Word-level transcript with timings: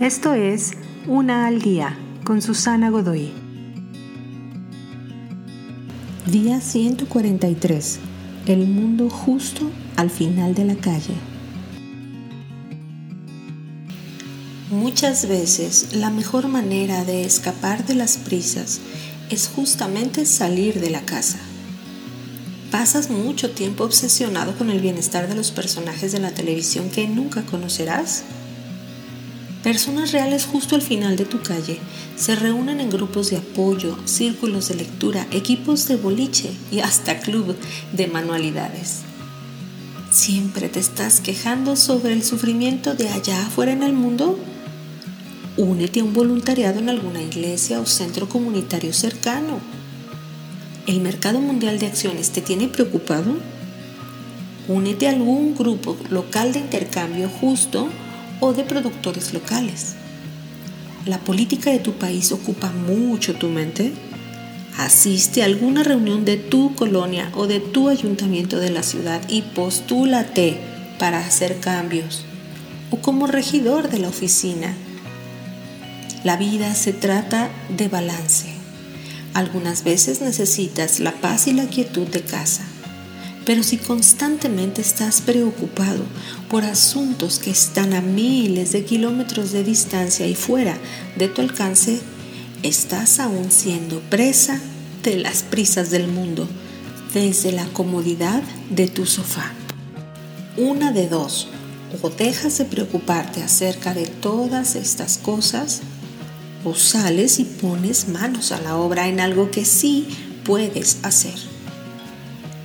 Esto 0.00 0.34
es 0.34 0.72
Una 1.06 1.46
al 1.46 1.62
Día 1.62 1.96
con 2.22 2.42
Susana 2.42 2.90
Godoy. 2.90 3.32
Día 6.26 6.60
143. 6.60 7.98
El 8.44 8.66
mundo 8.66 9.08
justo 9.08 9.70
al 9.96 10.10
final 10.10 10.54
de 10.54 10.66
la 10.66 10.74
calle. 10.74 11.14
Muchas 14.70 15.28
veces 15.28 15.94
la 15.94 16.10
mejor 16.10 16.46
manera 16.48 17.06
de 17.06 17.24
escapar 17.24 17.86
de 17.86 17.94
las 17.94 18.18
prisas 18.18 18.80
es 19.30 19.48
justamente 19.48 20.26
salir 20.26 20.78
de 20.78 20.90
la 20.90 21.00
casa. 21.00 21.38
¿Pasas 22.70 23.08
mucho 23.08 23.52
tiempo 23.52 23.84
obsesionado 23.84 24.58
con 24.58 24.68
el 24.68 24.80
bienestar 24.80 25.26
de 25.26 25.36
los 25.36 25.52
personajes 25.52 26.12
de 26.12 26.20
la 26.20 26.32
televisión 26.32 26.90
que 26.90 27.08
nunca 27.08 27.46
conocerás? 27.46 28.24
Personas 29.66 30.12
reales 30.12 30.46
justo 30.46 30.76
al 30.76 30.80
final 30.80 31.16
de 31.16 31.24
tu 31.24 31.42
calle 31.42 31.80
se 32.14 32.36
reúnen 32.36 32.78
en 32.78 32.88
grupos 32.88 33.30
de 33.30 33.38
apoyo, 33.38 33.98
círculos 34.04 34.68
de 34.68 34.76
lectura, 34.76 35.26
equipos 35.32 35.88
de 35.88 35.96
boliche 35.96 36.52
y 36.70 36.78
hasta 36.78 37.18
club 37.18 37.56
de 37.92 38.06
manualidades. 38.06 39.00
¿Siempre 40.12 40.68
te 40.68 40.78
estás 40.78 41.18
quejando 41.18 41.74
sobre 41.74 42.12
el 42.12 42.22
sufrimiento 42.22 42.94
de 42.94 43.08
allá 43.08 43.44
afuera 43.44 43.72
en 43.72 43.82
el 43.82 43.92
mundo? 43.92 44.38
Únete 45.56 45.98
a 45.98 46.04
un 46.04 46.14
voluntariado 46.14 46.78
en 46.78 46.88
alguna 46.88 47.20
iglesia 47.20 47.80
o 47.80 47.86
centro 47.86 48.28
comunitario 48.28 48.92
cercano. 48.92 49.58
¿El 50.86 51.00
mercado 51.00 51.40
mundial 51.40 51.80
de 51.80 51.86
acciones 51.86 52.30
te 52.30 52.40
tiene 52.40 52.68
preocupado? 52.68 53.36
Únete 54.68 55.08
a 55.08 55.10
algún 55.10 55.56
grupo 55.56 55.96
local 56.08 56.52
de 56.52 56.60
intercambio 56.60 57.28
justo 57.28 57.88
o 58.40 58.52
de 58.52 58.64
productores 58.64 59.32
locales. 59.32 59.94
¿La 61.04 61.18
política 61.18 61.70
de 61.70 61.78
tu 61.78 61.92
país 61.92 62.32
ocupa 62.32 62.70
mucho 62.70 63.34
tu 63.34 63.48
mente? 63.48 63.92
Asiste 64.78 65.42
a 65.42 65.46
alguna 65.46 65.82
reunión 65.82 66.24
de 66.24 66.36
tu 66.36 66.74
colonia 66.74 67.30
o 67.34 67.46
de 67.46 67.60
tu 67.60 67.88
ayuntamiento 67.88 68.58
de 68.58 68.70
la 68.70 68.82
ciudad 68.82 69.22
y 69.28 69.42
postúlate 69.42 70.58
para 70.98 71.18
hacer 71.20 71.60
cambios. 71.60 72.24
O 72.90 72.98
como 72.98 73.26
regidor 73.26 73.88
de 73.88 73.98
la 73.98 74.08
oficina 74.08 74.74
la 76.26 76.36
vida 76.36 76.74
se 76.74 76.92
trata 76.92 77.50
de 77.68 77.86
balance. 77.86 78.48
Algunas 79.32 79.84
veces 79.84 80.20
necesitas 80.20 80.98
la 80.98 81.12
paz 81.12 81.46
y 81.46 81.52
la 81.52 81.66
quietud 81.66 82.08
de 82.08 82.22
casa, 82.22 82.64
pero 83.46 83.62
si 83.62 83.78
constantemente 83.78 84.82
estás 84.82 85.20
preocupado 85.20 86.02
por 86.50 86.64
asuntos 86.64 87.38
que 87.38 87.50
están 87.50 87.94
a 87.94 88.00
miles 88.00 88.72
de 88.72 88.84
kilómetros 88.84 89.52
de 89.52 89.62
distancia 89.62 90.26
y 90.26 90.34
fuera 90.34 90.76
de 91.16 91.28
tu 91.28 91.40
alcance, 91.40 92.00
estás 92.64 93.20
aún 93.20 93.52
siendo 93.52 94.00
presa 94.00 94.60
de 95.04 95.16
las 95.16 95.44
prisas 95.44 95.90
del 95.90 96.08
mundo 96.08 96.48
desde 97.14 97.52
la 97.52 97.66
comodidad 97.66 98.42
de 98.68 98.88
tu 98.88 99.06
sofá. 99.06 99.52
Una 100.56 100.90
de 100.90 101.06
dos, 101.08 101.46
o 102.02 102.10
dejas 102.10 102.58
de 102.58 102.64
preocuparte 102.64 103.44
acerca 103.44 103.94
de 103.94 104.06
todas 104.06 104.74
estas 104.74 105.18
cosas 105.18 105.82
o 106.64 106.74
sales 106.74 107.38
y 107.38 107.44
pones 107.44 108.08
manos 108.08 108.50
a 108.50 108.60
la 108.60 108.76
obra 108.76 109.06
en 109.06 109.20
algo 109.20 109.52
que 109.52 109.64
sí 109.64 110.08
puedes 110.44 110.98
hacer. 111.04 111.55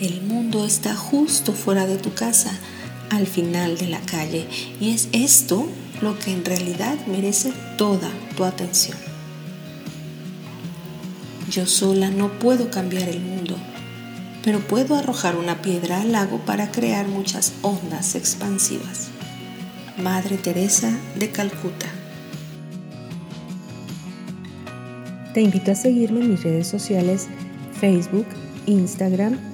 El 0.00 0.22
mundo 0.22 0.64
está 0.64 0.96
justo 0.96 1.52
fuera 1.52 1.86
de 1.86 1.98
tu 1.98 2.12
casa, 2.14 2.50
al 3.10 3.28
final 3.28 3.78
de 3.78 3.86
la 3.86 4.00
calle, 4.00 4.48
y 4.80 4.90
es 4.90 5.08
esto 5.12 5.68
lo 6.02 6.18
que 6.18 6.32
en 6.32 6.44
realidad 6.44 6.98
merece 7.06 7.52
toda 7.78 8.10
tu 8.36 8.42
atención. 8.42 8.98
Yo 11.48 11.66
sola 11.66 12.10
no 12.10 12.40
puedo 12.40 12.70
cambiar 12.70 13.08
el 13.08 13.20
mundo, 13.20 13.56
pero 14.42 14.58
puedo 14.58 14.96
arrojar 14.96 15.36
una 15.36 15.62
piedra 15.62 16.00
al 16.00 16.10
lago 16.10 16.38
para 16.38 16.72
crear 16.72 17.06
muchas 17.06 17.52
ondas 17.62 18.16
expansivas. 18.16 19.10
Madre 19.96 20.38
Teresa 20.38 20.92
de 21.16 21.30
Calcuta 21.30 21.86
Te 25.34 25.40
invito 25.40 25.70
a 25.70 25.76
seguirme 25.76 26.20
en 26.20 26.30
mis 26.30 26.42
redes 26.42 26.66
sociales 26.66 27.28
Facebook, 27.78 28.26
Instagram 28.66 29.53